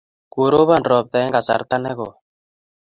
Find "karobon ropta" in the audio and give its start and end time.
0.33-1.15